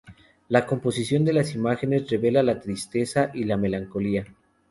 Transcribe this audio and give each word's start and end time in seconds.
La 0.49 0.65
composición 0.65 1.25
de 1.25 1.31
las 1.33 1.53
imágenes 1.53 2.09
revela 2.09 2.41
la 2.41 2.59
tristeza 2.59 3.29
y 3.35 3.43
la 3.43 3.55
melancolía. 3.55 4.25